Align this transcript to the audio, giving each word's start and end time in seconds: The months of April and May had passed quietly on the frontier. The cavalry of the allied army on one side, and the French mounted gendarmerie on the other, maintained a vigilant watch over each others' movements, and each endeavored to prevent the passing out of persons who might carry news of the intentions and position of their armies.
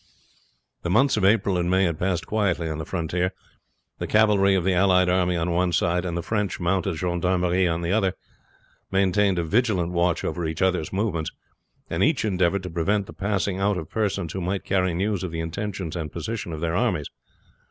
The 0.81 0.89
months 0.89 1.15
of 1.15 1.23
April 1.23 1.59
and 1.59 1.69
May 1.69 1.83
had 1.83 1.99
passed 1.99 2.25
quietly 2.25 2.67
on 2.67 2.79
the 2.79 2.87
frontier. 2.87 3.33
The 3.99 4.07
cavalry 4.07 4.55
of 4.55 4.63
the 4.63 4.73
allied 4.73 5.09
army 5.09 5.35
on 5.35 5.51
one 5.51 5.71
side, 5.73 6.05
and 6.05 6.17
the 6.17 6.23
French 6.23 6.59
mounted 6.59 6.95
gendarmerie 6.95 7.67
on 7.67 7.81
the 7.83 7.91
other, 7.91 8.15
maintained 8.89 9.37
a 9.37 9.43
vigilant 9.43 9.91
watch 9.91 10.23
over 10.23 10.43
each 10.47 10.63
others' 10.63 10.91
movements, 10.91 11.29
and 11.87 12.03
each 12.03 12.25
endeavored 12.25 12.63
to 12.63 12.69
prevent 12.71 13.05
the 13.05 13.13
passing 13.13 13.59
out 13.59 13.77
of 13.77 13.91
persons 13.91 14.33
who 14.33 14.41
might 14.41 14.63
carry 14.63 14.95
news 14.95 15.23
of 15.23 15.29
the 15.29 15.39
intentions 15.39 15.95
and 15.95 16.11
position 16.11 16.51
of 16.51 16.61
their 16.61 16.75
armies. 16.75 17.11